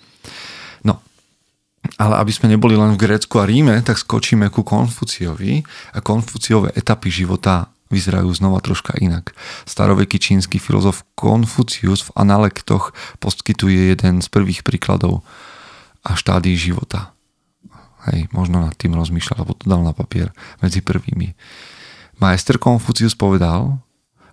Ale 1.96 2.20
aby 2.20 2.28
sme 2.28 2.52
neboli 2.52 2.76
len 2.76 2.92
v 2.92 3.00
Grécku 3.08 3.40
a 3.40 3.48
Ríme, 3.48 3.80
tak 3.80 3.96
skočíme 3.96 4.52
ku 4.52 4.60
Konfuciovi 4.60 5.64
a 5.96 5.98
Konfuciové 6.04 6.76
etapy 6.76 7.08
života 7.08 7.72
vyzerajú 7.88 8.28
znova 8.36 8.60
troška 8.60 8.98
inak. 9.00 9.32
Staroveký 9.64 10.20
čínsky 10.20 10.60
filozof 10.60 11.08
Konfucius 11.16 12.04
v 12.04 12.14
analektoch 12.18 12.92
poskytuje 13.22 13.96
jeden 13.96 14.20
z 14.20 14.28
prvých 14.28 14.60
príkladov 14.66 15.24
a 16.04 16.18
štádí 16.18 16.52
života. 16.58 17.16
Hej, 18.10 18.30
možno 18.30 18.62
nad 18.62 18.76
tým 18.78 18.94
rozmýšľal, 18.94 19.42
alebo 19.42 19.54
to 19.58 19.66
dal 19.66 19.82
na 19.82 19.90
papier 19.90 20.30
medzi 20.62 20.84
prvými. 20.84 21.34
Majster 22.22 22.60
Konfucius 22.60 23.18
povedal, 23.18 23.82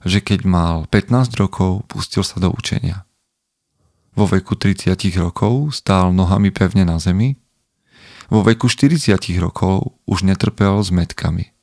že 0.04 0.20
keď 0.20 0.44
mal 0.44 0.76
15 0.92 1.32
rokov, 1.40 1.88
pustil 1.88 2.28
sa 2.28 2.38
do 2.38 2.52
učenia. 2.52 3.08
Vo 4.14 4.30
veku 4.30 4.54
30 4.54 4.94
rokov 5.18 5.74
stál 5.74 6.14
nohami 6.14 6.54
pevne 6.54 6.86
na 6.86 7.02
zemi 7.02 7.34
vo 8.34 8.42
veku 8.42 8.66
40 8.66 9.14
rokov 9.38 9.94
už 10.10 10.26
netrpel 10.26 10.82
s 10.82 10.90
metkami. 10.90 11.54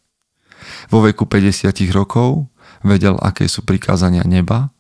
Vo 0.87 1.03
veku 1.03 1.27
50 1.27 1.75
rokov 1.91 2.47
vedel, 2.87 3.19
aké 3.19 3.51
sú 3.51 3.67
prikázania 3.67 4.23
neba. 4.23 4.71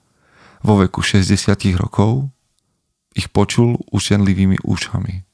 Vo 0.62 0.78
veku 0.78 1.02
60 1.02 1.34
rokov 1.74 2.30
ich 3.18 3.26
počul 3.34 3.74
učenlivými 3.90 4.62
ušami. 4.62 5.26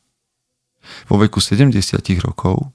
Vo 1.12 1.20
veku 1.20 1.44
70 1.44 1.76
rokov 2.24 2.72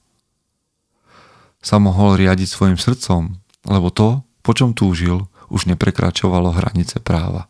sa 1.57 1.81
mohol 1.81 2.21
riadiť 2.21 2.47
svojim 2.53 2.77
srdcom, 2.77 3.33
lebo 3.65 3.89
to, 3.89 4.21
po 4.45 4.53
čom 4.53 4.77
túžil, 4.77 5.25
už 5.49 5.65
neprekračovalo 5.65 6.53
hranice 6.53 7.01
práva. 7.01 7.49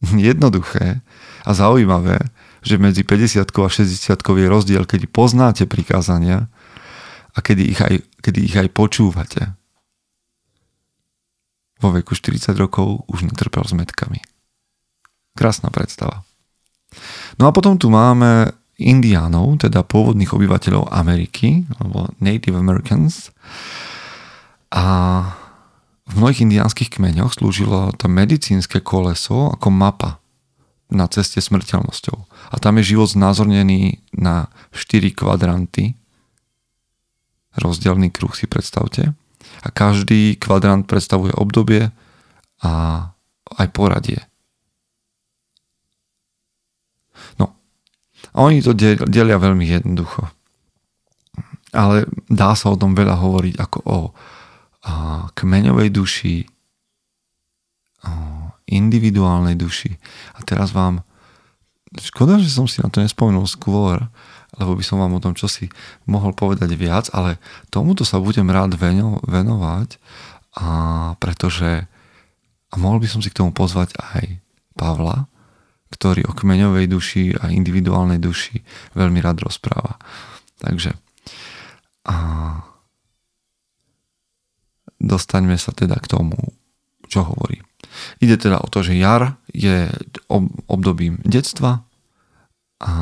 Jednoduché 0.14 1.02
a 1.42 1.50
zaujímavé, 1.50 2.22
že 2.60 2.76
medzi 2.76 3.02
50 3.04 3.44
a 3.44 3.68
60 3.68 4.20
je 4.20 4.48
rozdiel, 4.48 4.84
keď 4.84 5.08
poznáte 5.08 5.64
prikázania 5.64 6.48
a 7.32 7.38
kedy 7.40 7.62
ich 7.64 7.80
aj, 7.80 7.94
kedy 8.20 8.38
ich 8.44 8.56
aj 8.56 8.68
počúvate. 8.72 9.56
Vo 11.80 11.96
veku 11.96 12.12
40 12.12 12.52
rokov 12.60 13.08
už 13.08 13.24
netrpel 13.24 13.64
s 13.64 13.72
metkami. 13.72 14.20
Krásna 15.32 15.72
predstava. 15.72 16.20
No 17.40 17.48
a 17.48 17.54
potom 17.54 17.80
tu 17.80 17.88
máme 17.88 18.52
indiánov, 18.76 19.60
teda 19.60 19.84
pôvodných 19.84 20.32
obyvateľov 20.32 20.92
Ameriky, 20.92 21.64
alebo 21.80 22.12
Native 22.20 22.56
Americans. 22.56 23.32
A 24.72 24.84
v 26.10 26.12
mnohých 26.16 26.44
indiánskych 26.44 27.00
kmeňoch 27.00 27.38
slúžilo 27.38 27.94
to 27.96 28.10
medicínske 28.10 28.82
koleso 28.84 29.54
ako 29.54 29.68
mapa 29.72 30.19
na 30.90 31.06
ceste 31.06 31.38
smrteľnosťou. 31.38 32.18
A 32.50 32.56
tam 32.58 32.78
je 32.78 32.94
život 32.94 33.06
znázornený 33.10 34.02
na 34.14 34.50
4 34.74 35.14
kvadranty. 35.14 35.94
Rozdielný 37.54 38.10
kruh 38.10 38.34
si 38.34 38.50
predstavte. 38.50 39.14
A 39.62 39.68
každý 39.70 40.36
kvadrant 40.36 40.86
predstavuje 40.86 41.34
obdobie 41.34 41.90
a 42.62 42.72
aj 43.58 43.66
poradie. 43.74 44.20
No. 47.40 47.54
A 48.34 48.46
oni 48.46 48.62
to 48.62 48.74
delia 49.06 49.40
veľmi 49.40 49.66
jednoducho. 49.66 50.30
Ale 51.70 52.10
dá 52.26 52.58
sa 52.58 52.74
o 52.74 52.78
tom 52.78 52.98
veľa 52.98 53.14
hovoriť 53.18 53.54
ako 53.58 53.78
o 53.86 53.98
kmeňovej 55.34 55.88
duši, 55.92 56.36
individuálnej 58.70 59.58
duši. 59.58 59.98
A 60.38 60.46
teraz 60.46 60.70
vám, 60.70 61.02
škoda, 61.98 62.38
že 62.38 62.48
som 62.48 62.70
si 62.70 62.78
na 62.80 62.88
to 62.88 63.02
nespomenul 63.02 63.44
skôr, 63.50 64.06
lebo 64.58 64.74
by 64.78 64.84
som 64.86 64.98
vám 65.02 65.14
o 65.14 65.22
tom 65.22 65.34
čosi 65.34 65.70
mohol 66.06 66.34
povedať 66.34 66.70
viac, 66.74 67.10
ale 67.14 67.38
tomuto 67.70 68.06
sa 68.06 68.22
budem 68.22 68.46
rád 68.50 68.78
venovať, 69.26 69.98
a 70.58 70.66
pretože 71.22 71.86
a 72.70 72.74
mohol 72.78 73.02
by 73.02 73.08
som 73.10 73.18
si 73.22 73.30
k 73.30 73.38
tomu 73.42 73.50
pozvať 73.50 73.94
aj 74.14 74.38
Pavla, 74.78 75.26
ktorý 75.90 76.26
o 76.30 76.34
kmeňovej 76.34 76.86
duši 76.86 77.34
a 77.34 77.50
individuálnej 77.50 78.22
duši 78.22 78.62
veľmi 78.94 79.18
rád 79.18 79.42
rozpráva. 79.42 79.98
Takže 80.62 80.94
a 82.06 82.16
dostaňme 85.00 85.56
sa 85.60 85.72
teda 85.72 85.98
k 86.00 86.10
tomu, 86.10 86.36
čo 87.08 87.26
hovorí. 87.26 87.60
Ide 88.20 88.36
teda 88.36 88.60
o 88.60 88.68
to, 88.68 88.82
že 88.84 88.98
jar 88.98 89.36
je 89.50 89.88
obdobím 90.66 91.18
detstva 91.24 91.84
a 92.80 92.92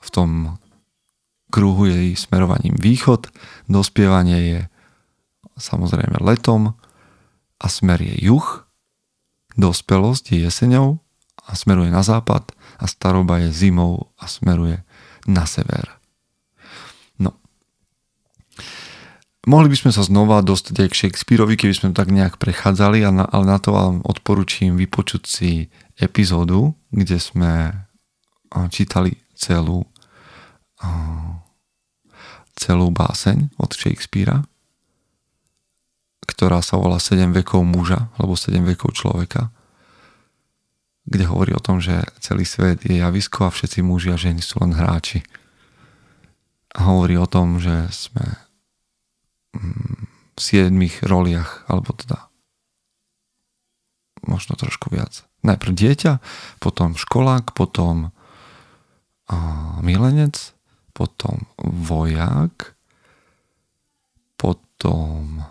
v 0.00 0.08
tom 0.10 0.58
kruhu 1.54 1.86
je 1.86 2.18
smerovaním 2.18 2.74
východ, 2.74 3.30
dospievanie 3.70 4.38
je 4.42 4.60
samozrejme 5.54 6.18
letom 6.18 6.74
a 7.62 7.66
smer 7.70 8.02
je 8.02 8.26
juh, 8.26 8.66
dospelosť 9.54 10.34
je 10.34 10.38
jeseňou 10.50 10.98
a 11.46 11.50
smeruje 11.54 11.94
na 11.94 12.02
západ 12.02 12.50
a 12.82 12.84
staroba 12.90 13.38
je 13.38 13.54
zimou 13.54 14.10
a 14.18 14.26
smeruje 14.26 14.82
na 15.30 15.46
sever. 15.46 16.03
Mohli 19.44 19.68
by 19.72 19.76
sme 19.76 19.92
sa 19.92 20.00
znova 20.00 20.40
dostať 20.40 20.74
aj 20.84 20.88
k 20.88 20.98
Shakespeareovi, 21.04 21.54
keby 21.60 21.74
sme 21.76 21.88
to 21.92 22.00
tak 22.00 22.08
nejak 22.08 22.40
prechádzali, 22.40 23.04
ale 23.04 23.44
na 23.44 23.60
to 23.60 23.76
vám 23.76 24.00
odporúčim 24.00 24.80
vypočuť 24.80 25.22
si 25.28 25.68
epizódu, 26.00 26.72
kde 26.88 27.20
sme 27.20 27.52
čítali 28.72 29.20
celú 29.36 29.84
celú 32.54 32.86
báseň 32.94 33.50
od 33.58 33.70
Shakespearea, 33.74 34.46
ktorá 36.24 36.62
sa 36.62 36.78
volá 36.78 37.02
7 37.02 37.34
vekov 37.34 37.66
muža, 37.66 38.08
alebo 38.14 38.38
7 38.38 38.62
vekov 38.62 38.94
človeka, 38.94 39.50
kde 41.04 41.24
hovorí 41.28 41.52
o 41.52 41.60
tom, 41.60 41.82
že 41.82 42.00
celý 42.22 42.46
svet 42.46 42.86
je 42.86 43.02
javisko 43.02 43.48
a 43.48 43.52
všetci 43.52 43.82
muži 43.84 44.08
a 44.14 44.16
ženy 44.16 44.40
sú 44.40 44.62
len 44.62 44.72
hráči. 44.72 45.26
A 46.78 46.88
hovorí 46.88 47.18
o 47.18 47.28
tom, 47.28 47.58
že 47.58 47.90
sme 47.92 48.24
v 50.34 50.38
siedmých 50.38 51.06
roliach, 51.06 51.62
alebo 51.70 51.94
teda 51.94 52.26
možno 54.26 54.56
trošku 54.56 54.90
viac. 54.90 55.22
Najprv 55.44 55.72
dieťa, 55.76 56.12
potom 56.58 56.96
školák, 56.96 57.52
potom 57.52 58.10
a, 59.28 59.36
milenec, 59.84 60.56
potom 60.96 61.44
vojak, 61.60 62.74
potom 64.40 65.44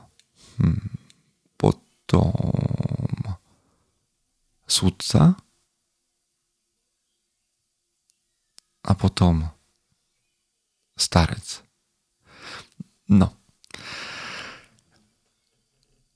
hm, 0.58 1.04
potom 1.58 2.36
sudca 4.68 5.36
a 8.84 8.92
potom 8.94 9.48
starec. 10.98 11.64
No. 13.10 13.43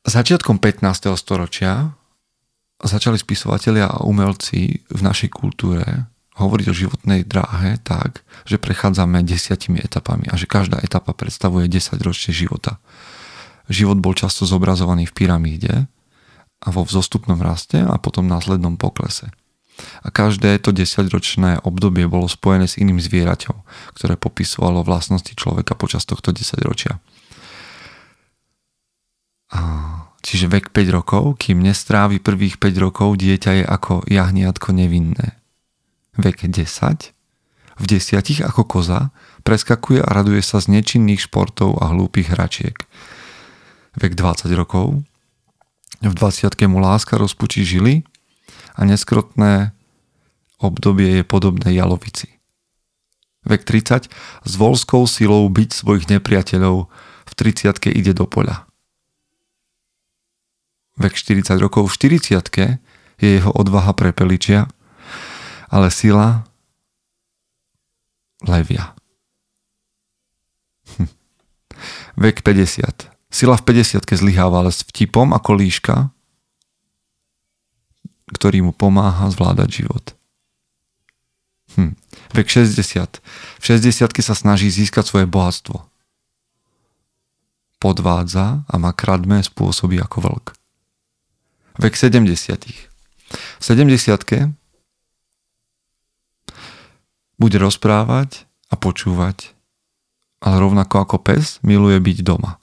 Začiatkom 0.07 0.63
15. 0.63 1.19
storočia 1.19 1.91
začali 2.79 3.19
spisovatelia 3.19 3.91
a 3.91 4.07
umelci 4.07 4.79
v 4.87 5.01
našej 5.03 5.27
kultúre 5.35 5.83
hovoriť 6.39 6.65
o 6.71 6.77
životnej 6.79 7.27
dráhe 7.27 7.75
tak, 7.83 8.23
že 8.47 8.55
prechádzame 8.55 9.19
desiatimi 9.27 9.83
etapami 9.83 10.31
a 10.31 10.39
že 10.39 10.47
každá 10.47 10.79
etapa 10.79 11.11
predstavuje 11.11 11.67
10 11.67 11.99
ročie 12.07 12.31
života. 12.31 12.79
Život 13.67 13.99
bol 13.99 14.15
často 14.15 14.47
zobrazovaný 14.47 15.11
v 15.11 15.15
pyramíde 15.27 15.91
a 16.63 16.67
vo 16.71 16.87
vzostupnom 16.87 17.43
raste 17.43 17.83
a 17.83 17.99
potom 17.99 18.31
následnom 18.31 18.79
poklese. 18.79 19.27
A 20.01 20.07
každé 20.07 20.55
to 20.63 20.71
desaťročné 20.71 21.67
obdobie 21.67 22.07
bolo 22.07 22.31
spojené 22.31 22.71
s 22.71 22.79
iným 22.79 23.03
zvieraťom, 23.03 23.59
ktoré 23.99 24.15
popisovalo 24.15 24.87
vlastnosti 24.87 25.35
človeka 25.35 25.75
počas 25.75 26.07
tohto 26.07 26.31
desaťročia. 26.31 27.03
Čiže 30.27 30.51
vek 30.51 30.75
5 30.75 30.91
rokov, 30.91 31.39
kým 31.39 31.63
nestrávi 31.63 32.19
prvých 32.19 32.59
5 32.59 32.83
rokov, 32.83 33.15
dieťa 33.15 33.63
je 33.63 33.63
ako 33.63 34.03
jahniatko 34.11 34.75
nevinné. 34.75 35.39
Vek 36.19 36.43
10, 36.43 37.15
v 37.79 37.85
desiatich 37.87 38.43
ako 38.43 38.67
koza, 38.67 39.15
preskakuje 39.47 40.03
a 40.03 40.09
raduje 40.11 40.43
sa 40.43 40.59
z 40.59 40.75
nečinných 40.75 41.23
športov 41.31 41.79
a 41.79 41.95
hlúpych 41.95 42.35
hračiek. 42.35 42.75
Vek 43.95 44.19
20 44.19 44.51
rokov, 44.51 44.99
v 46.03 46.13
20 46.13 46.51
mu 46.67 46.83
láska 46.83 47.15
rozpučí 47.15 47.63
žily 47.63 48.03
a 48.75 48.83
neskrotné 48.83 49.71
obdobie 50.59 51.21
je 51.21 51.23
podobné 51.23 51.71
jalovici. 51.71 52.35
Vek 53.47 53.63
30 53.63 54.11
s 54.43 54.53
voľskou 54.59 55.07
silou 55.07 55.47
byť 55.47 55.69
svojich 55.71 56.11
nepriateľov 56.11 56.91
v 57.23 57.31
30 57.31 57.95
ide 57.95 58.11
do 58.11 58.27
poľa 58.27 58.66
vek 61.07 61.15
40 61.15 61.55
rokov, 61.63 61.87
v 61.87 62.19
40 62.19 62.83
je 63.23 63.29
jeho 63.39 63.51
odvaha 63.55 63.95
prepeličia, 63.95 64.67
ale 65.71 65.87
sila 65.87 66.43
levia. 68.43 68.91
Hm. 70.99 71.07
Vek 72.19 72.43
50. 72.43 73.07
Sila 73.31 73.55
v 73.55 73.63
50 73.63 74.03
zlyháva, 74.03 74.67
ale 74.67 74.75
s 74.75 74.83
vtipom 74.83 75.31
ako 75.31 75.51
líška, 75.55 75.95
ktorý 78.35 78.67
mu 78.67 78.71
pomáha 78.75 79.31
zvládať 79.31 79.69
život. 79.83 80.05
Hm. 81.79 81.95
Vek 82.35 82.47
60. 82.51 83.23
V 83.59 83.63
60 83.63 84.11
sa 84.19 84.35
snaží 84.35 84.67
získať 84.67 85.07
svoje 85.07 85.25
bohatstvo. 85.25 85.87
Podvádza 87.77 88.65
a 88.65 88.75
má 88.81 88.91
kradmé 88.91 89.45
spôsoby 89.45 90.01
ako 90.01 90.17
vlk 90.25 90.56
vek 91.77 91.93
70. 91.93 92.57
V 93.33 93.63
70. 93.63 94.53
bude 97.37 97.57
rozprávať 97.61 98.49
a 98.67 98.75
počúvať, 98.75 99.53
ale 100.41 100.55
rovnako 100.57 100.95
ako 101.05 101.17
pes 101.21 101.61
miluje 101.61 101.97
byť 102.01 102.17
doma. 102.25 102.57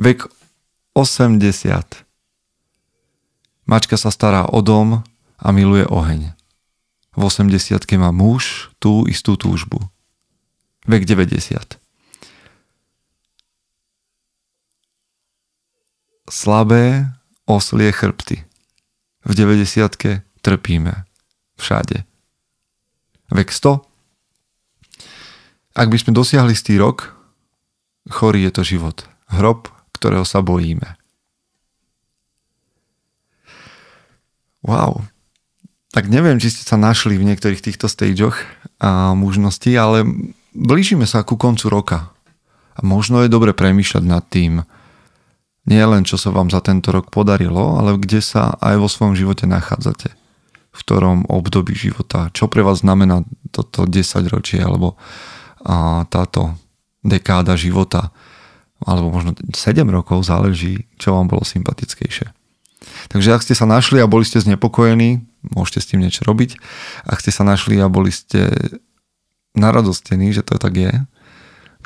Vek 0.00 0.28
80. 0.94 2.04
Mačka 3.68 3.96
sa 4.00 4.08
stará 4.08 4.48
o 4.48 4.64
dom 4.64 5.04
a 5.38 5.48
miluje 5.52 5.84
oheň. 5.88 6.32
V 7.18 7.20
80. 7.24 7.84
má 7.98 8.14
muž 8.14 8.72
tú 8.80 9.04
istú 9.10 9.36
túžbu. 9.36 9.82
Vek 10.88 11.04
90. 11.04 11.78
slabé 16.30 17.08
oslie 17.48 17.88
chrbty. 17.88 18.44
V 19.24 19.32
90 19.32 20.20
trpíme. 20.44 21.08
Všade. 21.56 22.04
Vek 23.32 23.48
100? 23.48 23.80
Ak 25.74 25.88
by 25.88 25.96
sme 25.98 26.12
dosiahli 26.12 26.52
stý 26.52 26.76
rok, 26.76 27.16
chorý 28.12 28.46
je 28.46 28.52
to 28.52 28.62
život. 28.62 29.08
Hrob, 29.32 29.72
ktorého 29.96 30.28
sa 30.28 30.44
bojíme. 30.44 30.96
Wow. 34.62 35.08
Tak 35.96 36.12
neviem, 36.12 36.36
či 36.36 36.52
ste 36.52 36.68
sa 36.68 36.76
našli 36.76 37.16
v 37.16 37.26
niektorých 37.26 37.64
týchto 37.64 37.88
stageoch 37.88 38.36
a 38.78 39.16
možností, 39.16 39.72
ale 39.74 40.04
blížime 40.52 41.08
sa 41.08 41.24
ku 41.24 41.40
koncu 41.40 41.66
roka. 41.72 41.98
A 42.78 42.84
možno 42.86 43.24
je 43.24 43.32
dobre 43.32 43.56
premýšľať 43.56 44.04
nad 44.06 44.22
tým, 44.28 44.62
nie 45.68 45.84
len 45.84 46.08
čo 46.08 46.16
sa 46.16 46.32
vám 46.32 46.48
za 46.48 46.64
tento 46.64 46.88
rok 46.88 47.12
podarilo, 47.12 47.76
ale 47.76 48.00
kde 48.00 48.24
sa 48.24 48.56
aj 48.64 48.80
vo 48.80 48.88
svojom 48.88 49.12
živote 49.12 49.44
nachádzate. 49.44 50.16
V 50.72 50.78
ktorom 50.80 51.28
období 51.28 51.76
života. 51.76 52.32
Čo 52.32 52.48
pre 52.48 52.64
vás 52.64 52.80
znamená 52.80 53.28
toto 53.52 53.84
10 53.84 54.00
ročie 54.32 54.64
alebo 54.64 54.96
a, 55.60 56.08
táto 56.08 56.56
dekáda 57.04 57.52
života. 57.60 58.08
Alebo 58.80 59.12
možno 59.12 59.36
7 59.36 59.84
rokov, 59.92 60.24
záleží, 60.24 60.88
čo 60.96 61.12
vám 61.12 61.28
bolo 61.28 61.44
sympatickejšie. 61.44 62.32
Takže 63.12 63.36
ak 63.36 63.44
ste 63.44 63.52
sa 63.52 63.68
našli 63.68 64.00
a 64.00 64.08
boli 64.08 64.24
ste 64.24 64.40
znepokojení, 64.40 65.20
môžete 65.52 65.78
s 65.84 65.88
tým 65.92 66.00
niečo 66.00 66.24
robiť. 66.24 66.56
Ak 67.04 67.20
ste 67.20 67.34
sa 67.34 67.44
našli 67.44 67.76
a 67.82 67.92
boli 67.92 68.08
ste 68.08 68.48
naradostení, 69.52 70.30
že 70.32 70.46
to 70.46 70.56
tak 70.56 70.78
je, 70.78 70.94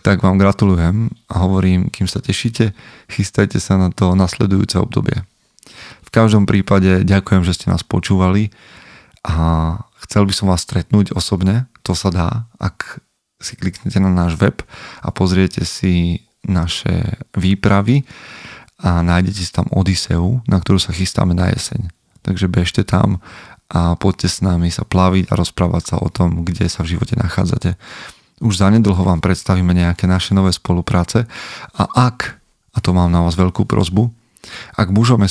tak 0.03 0.21
vám 0.21 0.37
gratulujem 0.37 1.09
a 1.31 1.47
hovorím, 1.47 1.89
kým 1.89 2.11
sa 2.11 2.19
tešíte, 2.19 2.75
chystajte 3.07 3.63
sa 3.63 3.79
na 3.79 3.95
to 3.95 4.19
nasledujúce 4.19 4.77
obdobie. 4.77 5.23
V 6.03 6.11
každom 6.11 6.45
prípade 6.45 7.07
ďakujem, 7.07 7.47
že 7.47 7.55
ste 7.57 7.71
nás 7.71 7.87
počúvali 7.87 8.51
a 9.23 9.79
chcel 10.05 10.27
by 10.27 10.35
som 10.35 10.51
vás 10.51 10.67
stretnúť 10.67 11.15
osobne, 11.15 11.71
to 11.87 11.95
sa 11.95 12.11
dá, 12.11 12.29
ak 12.59 13.01
si 13.39 13.55
kliknete 13.59 13.99
na 14.03 14.11
náš 14.11 14.39
web 14.39 14.63
a 15.03 15.09
pozriete 15.11 15.63
si 15.67 16.27
naše 16.43 17.23
výpravy 17.39 18.03
a 18.83 19.03
nájdete 19.03 19.41
si 19.43 19.51
tam 19.55 19.71
Odiseu, 19.71 20.43
na 20.51 20.59
ktorú 20.59 20.83
sa 20.83 20.91
chystáme 20.91 21.35
na 21.35 21.55
jeseň. 21.55 21.91
Takže 22.23 22.47
bežte 22.51 22.83
tam 22.83 23.23
a 23.71 23.95
poďte 23.99 24.29
s 24.31 24.39
nami 24.43 24.71
sa 24.71 24.87
plaviť 24.87 25.31
a 25.31 25.39
rozprávať 25.39 25.95
sa 25.95 25.97
o 25.99 26.11
tom, 26.11 26.43
kde 26.47 26.67
sa 26.67 26.83
v 26.83 26.99
živote 26.99 27.15
nachádzate. 27.19 27.79
Už 28.43 28.59
zanedlho 28.59 28.99
vám 28.99 29.23
predstavíme 29.23 29.71
nejaké 29.71 30.11
naše 30.11 30.35
nové 30.35 30.51
spolupráce 30.51 31.31
a 31.79 31.87
ak, 31.87 32.43
a 32.75 32.79
to 32.83 32.91
mám 32.91 33.15
na 33.15 33.23
vás 33.23 33.39
veľkú 33.39 33.63
prozbu, 33.65 34.11
ak 34.75 34.91
mužom 34.91 35.23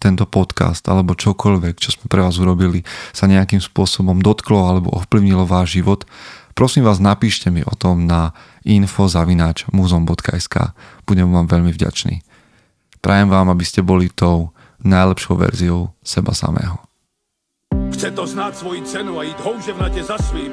tento 0.00 0.24
podcast 0.24 0.80
alebo 0.88 1.12
čokoľvek, 1.12 1.76
čo 1.76 1.92
sme 1.92 2.08
pre 2.08 2.24
vás 2.24 2.40
urobili, 2.40 2.80
sa 3.12 3.28
nejakým 3.28 3.60
spôsobom 3.60 4.24
dotklo 4.24 4.64
alebo 4.64 4.88
ovplyvnilo 4.96 5.44
váš 5.44 5.76
život, 5.76 6.08
prosím 6.56 6.88
vás 6.88 6.96
napíšte 6.96 7.52
mi 7.52 7.60
o 7.60 7.74
tom 7.76 8.08
na 8.08 8.32
info.muzom.sk. 8.64 10.56
Budem 11.04 11.28
vám 11.28 11.46
veľmi 11.46 11.68
vďačný. 11.76 12.24
Prajem 13.04 13.28
vám, 13.28 13.52
aby 13.52 13.64
ste 13.68 13.84
boli 13.84 14.08
tou 14.08 14.56
najlepšou 14.80 15.36
verziou 15.36 15.92
seba 16.00 16.32
samého. 16.32 16.80
Chce 17.92 18.10
to 18.10 18.26
znát 18.26 18.56
svoji 18.56 18.82
cenu 18.82 19.18
a 19.18 19.22
jít 19.22 19.40
houževnatě 19.40 20.04
za 20.04 20.18
svým. 20.18 20.52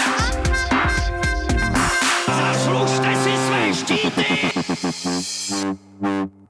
Zaslužte 3.91 4.23
si 4.23 4.91
své 4.93 5.23
štíty! 5.23 6.40